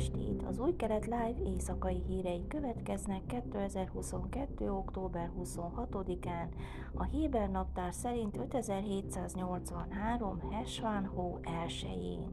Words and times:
estét! 0.00 0.42
Az 0.48 0.58
új 0.58 0.76
keret 0.76 1.04
live 1.04 1.34
éjszakai 1.44 2.02
hírei 2.08 2.46
következnek 2.48 3.26
2022. 3.26 4.72
október 4.72 5.30
26-án, 5.40 6.46
a 6.94 7.02
Héber 7.02 7.50
naptár 7.50 7.92
szerint 7.92 8.36
5783 8.36 10.50
Hesván 10.50 11.06
hó 11.06 11.38
1-én. 11.66 12.30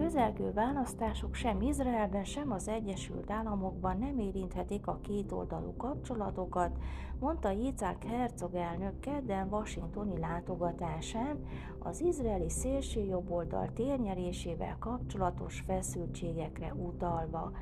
Közelgő 0.00 0.52
választások 0.52 1.34
sem 1.34 1.60
Izraelben, 1.60 2.24
sem 2.24 2.52
az 2.52 2.68
Egyesült 2.68 3.30
Államokban 3.30 3.98
nem 3.98 4.18
érinthetik 4.18 4.86
a 4.86 4.98
kétoldalú 5.02 5.76
kapcsolatokat, 5.76 6.70
mondta 7.18 7.50
Yitzhak 7.50 8.04
Herzog 8.04 8.54
elnök 8.54 9.00
kedden 9.00 9.48
washingtoni 9.50 10.18
látogatásán 10.18 11.44
az 11.78 12.00
izraeli 12.00 12.50
szélsőjobboldal 12.50 13.72
térnyerésével 13.72 14.76
kapcsolatos 14.78 15.60
feszültségekre 15.66 16.74
utalva 16.74 17.52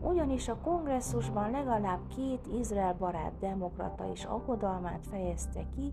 ugyanis 0.00 0.48
a 0.48 0.56
kongresszusban 0.56 1.50
legalább 1.50 2.00
két 2.16 2.46
Izrael 2.60 2.94
barát 2.94 3.38
demokrata 3.40 4.04
is 4.12 4.24
aggodalmát 4.24 5.06
fejezte 5.10 5.66
ki 5.76 5.92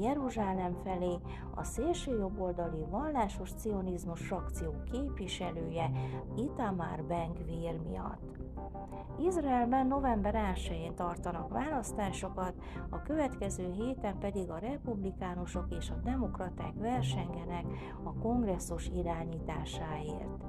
Jeruzsálem 0.00 0.74
felé 0.84 1.18
a 1.54 1.64
szélsőjobboldali 1.64 2.84
vallásos 2.90 3.50
cionizmus 3.52 4.20
frakció 4.20 4.72
képviselője 4.92 5.90
Itamar 6.36 7.02
Ben-Gvir 7.02 7.80
miatt. 7.88 8.51
Izraelben 9.18 9.86
november 9.86 10.34
1-én 10.54 10.94
tartanak 10.94 11.52
választásokat, 11.52 12.54
a 12.90 13.02
következő 13.02 13.72
héten 13.72 14.18
pedig 14.18 14.50
a 14.50 14.58
republikánusok 14.58 15.66
és 15.78 15.90
a 15.90 16.00
demokraták 16.04 16.72
versengenek 16.74 17.64
a 18.02 18.12
kongresszus 18.14 18.88
irányításáért. 18.94 20.44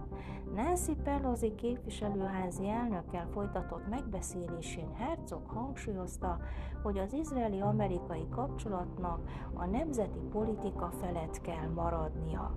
Nancy 0.55 0.95
Pelosi 1.03 1.55
képviselőházi 1.55 2.67
elnökkel 2.67 3.28
folytatott 3.31 3.89
megbeszélésén 3.89 4.94
Herzog 4.95 5.50
hangsúlyozta, 5.50 6.39
hogy 6.83 6.98
az 6.98 7.14
izraeli-amerikai 7.14 8.27
kapcsolatnak 8.30 9.30
a 9.53 9.66
nemzeti 9.66 10.20
politika 10.31 10.92
felett 11.02 11.42
kell 11.42 11.70
maradnia. 11.75 12.55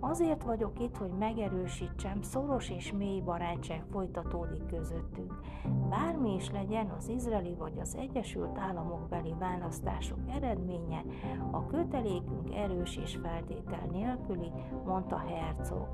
Azért 0.00 0.42
vagyok 0.42 0.80
itt, 0.80 0.96
hogy 0.96 1.10
megerősítsem, 1.18 2.22
szoros 2.22 2.70
és 2.70 2.92
mély 2.92 3.20
barátság 3.20 3.82
folytatódik 3.90 4.66
közöttünk. 4.66 5.40
Bármi 5.88 6.34
is 6.34 6.50
legyen 6.50 6.90
az 6.98 7.08
izraeli 7.08 7.54
vagy 7.54 7.78
az 7.80 7.96
Egyesült 7.96 8.58
Államok 8.58 9.08
beli 9.08 9.34
választások 9.38 10.18
eredménye, 10.28 11.04
a 11.50 11.66
kötelékünk 11.66 12.54
erős 12.54 12.96
és 12.96 13.18
feltétel 13.22 13.86
nélküli, 13.92 14.50
mondta 14.84 15.16
Herzog. 15.16 15.88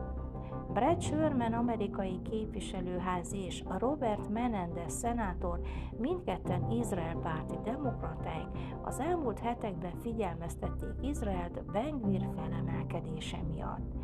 Brad 0.72 1.00
Sherman 1.02 1.52
amerikai 1.52 2.20
képviselőház 2.22 3.32
és 3.32 3.62
a 3.66 3.78
Robert 3.78 4.28
Menendez 4.28 4.92
szenátor 4.92 5.60
mindketten 5.98 6.70
Izrael 6.70 7.16
párti 7.16 7.56
demokraták 7.64 8.46
az 8.82 9.00
elmúlt 9.00 9.38
hetekben 9.38 9.96
figyelmeztették 10.02 10.94
Izraelt 11.02 11.64
Bengvir 11.72 12.28
felemelkedése 12.36 13.38
miatt. 13.54 13.94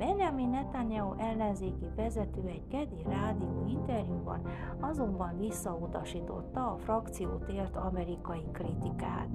Benjamin 0.00 0.48
Netanyahu 0.48 1.14
ellenzéki 1.18 1.86
vezető 1.96 2.46
egy 2.46 2.66
kedi 2.68 3.02
rádió 3.08 3.64
interjúban 3.68 4.40
azonban 4.80 5.38
visszautasította 5.38 6.72
a 6.72 6.78
frakciót 6.78 7.48
ért 7.48 7.76
amerikai 7.76 8.44
kritikát. 8.52 9.28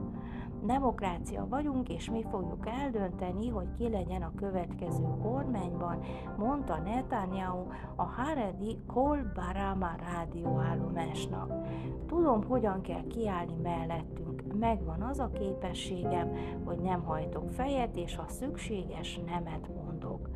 Demokrácia 0.66 1.48
vagyunk, 1.50 1.90
és 1.90 2.10
mi 2.10 2.26
fogjuk 2.30 2.68
eldönteni, 2.68 3.50
hogy 3.50 3.68
ki 3.78 3.90
legyen 3.90 4.22
a 4.22 4.32
következő 4.36 5.04
kormányban, 5.22 6.00
mondta 6.38 6.78
Netanyahu 6.78 7.68
a 7.96 8.04
Haredi 8.04 8.78
Kol 8.88 9.32
Barama 9.36 9.92
rádióállomásnak. 10.14 11.54
Tudom, 12.08 12.44
hogyan 12.44 12.82
kell 12.82 13.08
kiállni 13.08 13.56
mellettünk. 13.64 14.44
Megvan 14.60 15.02
az 15.02 15.20
a 15.20 15.30
képességem, 15.30 16.32
hogy 16.66 16.78
nem 16.78 17.04
hajtok 17.04 17.50
fejet, 17.50 17.96
és 17.96 18.16
ha 18.16 18.28
szükséges, 18.28 19.20
nemet 19.26 19.70
mondok. 19.84 20.30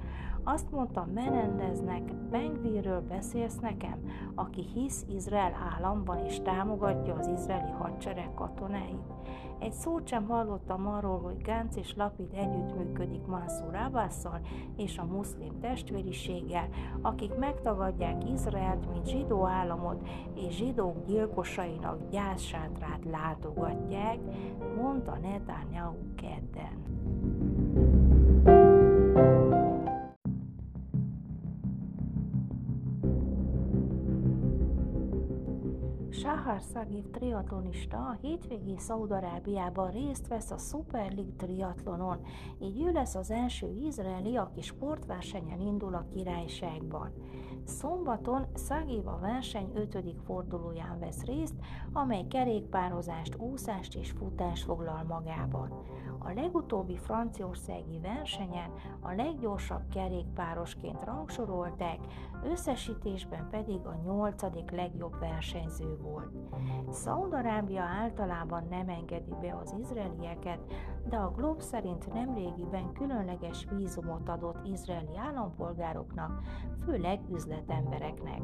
Azt 0.44 0.72
mondta 0.72 1.08
Menendeznek, 1.14 2.16
Bengvirről 2.30 3.02
beszélsz 3.02 3.60
nekem, 3.62 3.98
aki 4.36 4.66
hisz 4.74 5.06
Izrael 5.16 5.54
államban 5.76 6.26
és 6.26 6.42
támogatja 6.42 7.14
az 7.14 7.28
izraeli 7.28 7.72
hadsereg 7.72 8.34
katonáit. 8.34 9.14
Egy 9.60 9.74
szót 9.74 10.08
sem 10.08 10.28
hallottam 10.28 10.88
arról, 10.88 11.20
hogy 11.20 11.42
Gánc 11.42 11.76
és 11.76 11.94
Lapid 11.96 12.34
együttműködik 12.34 13.26
Mansur 13.26 13.76
Abbasszal 13.76 14.40
és 14.78 14.98
a 14.98 15.06
muszlim 15.06 15.60
testvériséggel, 15.60 16.70
akik 17.02 17.36
megtagadják 17.36 18.30
Izraelt, 18.30 18.90
mint 18.94 19.08
zsidó 19.08 19.46
államot, 19.46 20.08
és 20.36 20.56
zsidók 20.56 21.06
gyilkosainak 21.06 22.10
gyászsátrát 22.10 23.06
látogatják, 23.12 24.18
mondta 24.76 25.18
Netanyahu 25.22 26.14
kedden. 26.16 26.90
Sahar 36.30 36.62
Szagív 36.62 37.10
triatlonista 37.12 37.98
a 37.98 38.18
hétvégi 38.22 38.78
Szaudarábiában 38.78 39.92
részt 39.92 40.28
vesz 40.28 40.52
a 40.52 40.58
Super 40.58 41.12
League 41.12 41.34
triatlonon, 41.38 42.22
így 42.60 42.82
ő 42.82 42.92
lesz 42.92 43.16
az 43.16 43.32
első 43.32 43.68
izraeli, 43.68 44.36
aki 44.36 44.62
sportversenyen 44.62 45.60
indul 45.60 45.96
a 45.96 46.06
királyságban. 46.14 47.14
Szombaton 47.66 48.46
Szagív 48.54 49.08
a 49.08 49.20
verseny 49.22 49.72
5. 49.74 50.16
fordulóján 50.26 51.00
vesz 51.00 51.24
részt, 51.24 51.56
amely 51.94 52.28
kerékpározást, 52.28 53.36
úszást 53.36 53.96
és 53.96 54.12
futást 54.12 54.64
foglal 54.64 55.04
magában. 55.04 55.84
A 56.20 56.32
legutóbbi 56.32 56.98
franciaországi 56.98 58.00
versenyen 58.00 58.72
a 59.00 59.12
leggyorsabb 59.12 59.88
kerékpárosként 59.94 61.04
rangsorolták, 61.04 62.00
összesítésben 62.44 63.48
pedig 63.50 63.86
a 63.86 64.00
nyolcadik 64.04 64.72
legjobb 64.72 65.20
versenyző 65.20 65.98
volt. 66.02 66.19
Szaudarábia 66.90 67.82
általában 67.82 68.64
nem 68.70 68.90
engedi 68.90 69.36
be 69.42 69.58
az 69.64 69.76
izraelieket, 69.80 70.60
de 71.10 71.18
a 71.18 71.32
Glob 71.32 71.62
szerint 71.62 72.14
nemrégiben 72.14 72.94
különleges 72.94 73.68
vízumot 73.76 74.30
adott 74.30 74.68
izraeli 74.68 75.18
állampolgároknak, 75.18 76.42
főleg 76.86 77.20
üzletembereknek. 77.32 78.42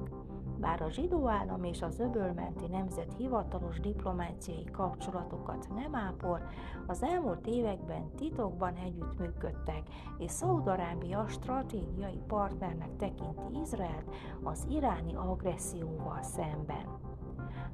Bár 0.59 0.81
a 0.81 0.89
zsidó 0.89 1.27
állam 1.27 1.63
és 1.63 1.81
az 1.81 1.99
öbölmenti 1.99 2.67
nemzet 2.67 3.13
hivatalos 3.17 3.79
diplomáciai 3.79 4.63
kapcsolatokat 4.71 5.67
nem 5.75 5.95
ápol, 5.95 6.41
az 6.87 7.03
elmúlt 7.03 7.47
években 7.47 8.15
titokban 8.15 8.75
együttműködtek, 8.75 9.81
és 10.17 10.31
Szaudarábia 10.31 11.27
stratégiai 11.27 12.21
partnernek 12.27 12.95
tekinti 12.95 13.59
Izraelt 13.61 14.15
az 14.43 14.65
iráni 14.69 15.15
agresszióval 15.15 16.21
szemben. 16.21 16.85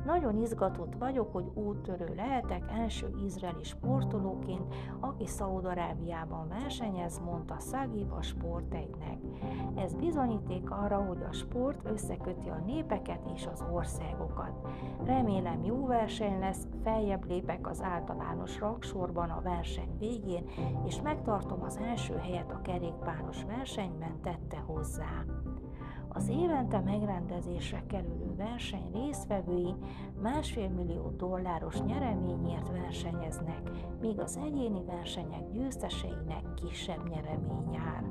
Nagyon 0.05 0.37
izgatott 0.37 0.95
vagyok, 0.99 1.31
hogy 1.31 1.51
úttörő 1.53 2.13
lehetek 2.15 2.71
első 2.71 3.09
izraeli 3.25 3.63
sportolóként, 3.63 4.73
aki 4.99 5.27
Szaudarábiában 5.27 6.47
versenyez, 6.47 7.19
mondta 7.19 7.59
Szagib 7.59 8.11
a 8.11 8.21
sportegynek. 8.21 9.17
Ez 9.75 9.95
bizonyíték 9.95 10.71
arra, 10.71 10.97
hogy 10.97 11.23
a 11.29 11.33
sport 11.33 11.89
összeköti 11.89 12.49
a 12.49 12.63
népeket 12.65 13.19
és 13.35 13.47
az 13.51 13.63
országokat. 13.71 14.67
Remélem 15.05 15.63
jó 15.63 15.85
verseny 15.85 16.39
lesz, 16.39 16.67
feljebb 16.83 17.27
lépek 17.27 17.67
az 17.67 17.81
általános 17.81 18.59
rangsorban 18.59 19.29
a 19.29 19.41
verseny 19.41 19.97
végén, 19.99 20.43
és 20.85 21.01
megtartom 21.01 21.63
az 21.63 21.77
első 21.77 22.15
helyet 22.15 22.51
a 22.51 22.61
kerékpáros 22.61 23.43
versenyben, 23.43 24.21
tette 24.21 24.57
hozzá. 24.65 25.23
Az 26.21 26.29
évente 26.29 26.79
megrendezésre 26.79 27.83
kerülő 27.87 28.35
verseny 28.37 28.91
résztvevői 28.93 29.73
másfél 30.21 30.69
millió 30.69 31.13
dolláros 31.17 31.81
nyereményért 31.81 32.69
versenyeznek, 32.69 33.61
míg 34.01 34.19
az 34.19 34.39
egyéni 34.45 34.83
versenyek 34.85 35.51
győzteseinek 35.51 36.43
kisebb 36.55 37.09
nyeremény 37.09 37.73
jár. 37.73 38.03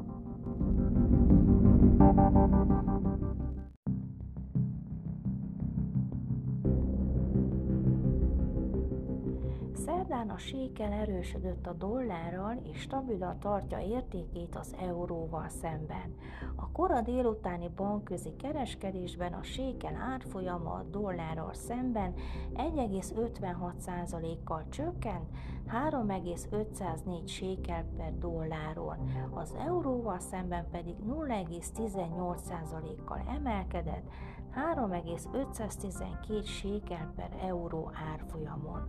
Szerdán 9.91 10.31
a 10.31 10.39
sékel 10.39 10.93
erősödött 10.93 11.67
a 11.67 11.73
dollárral 11.73 12.61
és 12.73 12.81
stabilan 12.81 13.39
tartja 13.39 13.79
értékét 13.79 14.55
az 14.55 14.75
euróval 14.81 15.49
szemben. 15.49 16.15
A 16.55 16.71
kora 16.71 17.01
délutáni 17.01 17.71
bankközi 17.77 18.37
kereskedésben 18.37 19.33
a 19.33 19.43
sékel 19.43 19.95
árfolyama 19.95 20.71
a 20.71 20.85
dollárral 20.91 21.55
szemben 21.55 22.15
1,56%-kal 22.55 24.65
csökkent, 24.69 25.29
3,504 25.67 27.29
sékel 27.29 27.85
per 27.97 28.19
dolláron, 28.19 28.97
az 29.35 29.55
euróval 29.67 30.19
szemben 30.19 30.71
pedig 30.71 30.95
0,18%-kal 31.09 33.23
emelkedett, 33.29 34.09
3,512 34.55 36.45
sékel 36.45 37.13
per 37.17 37.31
euró 37.41 37.91
árfolyamon. 38.13 38.89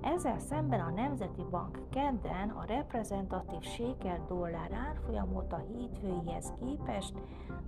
Ezzel 0.00 0.38
szemben 0.38 0.80
a 0.80 0.90
Nemzeti 0.90 1.42
Bank 1.50 1.78
kedden 1.90 2.48
a 2.48 2.64
reprezentatív 2.64 3.60
sékel 3.60 4.24
dollár 4.28 4.72
árfolyamot 4.72 5.52
a 5.52 5.64
hétfőihez 5.72 6.52
képest 6.60 7.14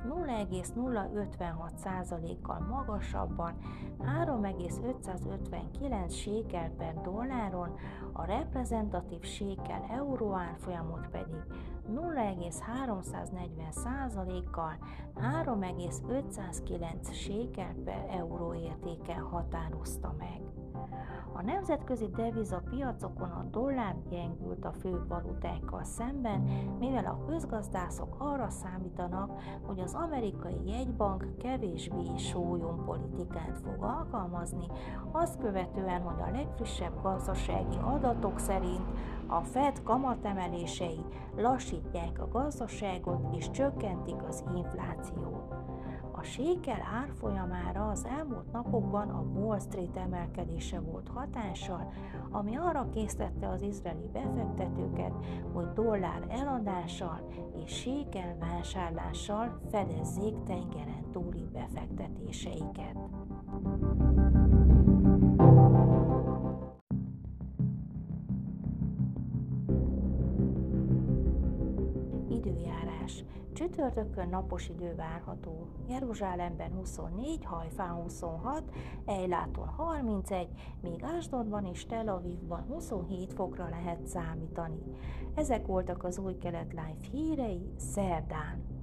0,056%-kal 0.08 2.60
magasabban 2.60 3.56
3,559 4.04 6.14
sékel 6.14 6.70
per 6.70 7.00
dolláron, 7.00 7.74
a 8.12 8.24
reprezentatív 8.24 9.22
sékel 9.22 9.86
euró 9.90 10.34
árfolyamot 10.34 11.08
pedig 11.08 11.44
0,340%-kal 11.94 14.76
3,509 15.14 17.12
sékel 17.12 17.74
per 17.84 18.06
euró 18.10 18.54
értéken 18.54 19.20
határozta 19.20 20.14
meg. 20.18 20.59
A 21.32 21.42
nemzetközi 21.42 22.08
devizapiacokon 22.16 23.30
a 23.30 23.46
dollár 23.50 23.96
gyengült 24.10 24.64
a 24.64 24.72
fő 24.72 25.04
valutákkal 25.08 25.84
szemben, 25.84 26.40
mivel 26.78 27.04
a 27.04 27.24
közgazdászok 27.28 28.14
arra 28.18 28.50
számítanak, 28.50 29.40
hogy 29.66 29.80
az 29.80 29.94
amerikai 29.94 30.60
jegybank 30.64 31.36
kevésbé 31.38 32.16
sólyom 32.16 32.84
politikát 32.84 33.58
fog 33.64 33.82
alkalmazni, 33.82 34.66
azt 35.12 35.38
követően, 35.38 36.02
hogy 36.02 36.20
a 36.20 36.30
legfrissebb 36.30 37.02
gazdasági 37.02 37.76
adatok 37.84 38.38
szerint 38.38 38.88
a 39.26 39.40
Fed 39.40 39.82
kamatemelései 39.82 41.04
lassítják 41.36 42.20
a 42.20 42.28
gazdaságot 42.28 43.36
és 43.36 43.50
csökkentik 43.50 44.22
az 44.28 44.44
inflációt. 44.56 45.54
A 46.20 46.22
sékel 46.22 46.80
árfolyamára 47.02 47.88
az 47.88 48.04
elmúlt 48.18 48.52
napokban 48.52 49.08
a 49.08 49.20
Wall 49.20 49.58
Street 49.58 49.96
emelkedése 49.96 50.80
volt 50.80 51.08
hatással, 51.08 51.92
ami 52.30 52.56
arra 52.56 52.88
késztette 52.94 53.48
az 53.48 53.62
izraeli 53.62 54.08
befektetőket, 54.12 55.12
hogy 55.52 55.72
dollár 55.72 56.26
eladással 56.28 57.28
és 57.64 57.72
sékel 57.72 58.36
vásárlással 58.38 59.60
fedezzék 59.70 60.42
tengeren 60.46 61.10
túli 61.12 61.48
befektetéseiket. 61.52 62.96
Időjárás. 72.28 73.24
Csütörtökön 73.60 74.28
napos 74.28 74.68
idő 74.68 74.94
várható. 74.94 75.68
Jeruzsálemben 75.88 76.72
24, 76.72 77.44
Hajfán 77.44 77.90
26, 77.90 78.62
Ejláton 79.06 79.66
31, 79.66 80.48
míg 80.80 81.02
Ásdodban 81.02 81.64
és 81.64 81.86
Tel 81.86 82.08
Avivban 82.08 82.64
27 82.68 83.32
fokra 83.32 83.68
lehet 83.68 84.06
számítani. 84.06 84.82
Ezek 85.34 85.66
voltak 85.66 86.04
az 86.04 86.18
új 86.18 86.38
kelet 86.38 86.70
live 86.70 87.08
hírei 87.12 87.72
szerdán. 87.76 88.79